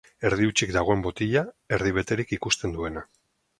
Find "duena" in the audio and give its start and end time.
2.79-3.07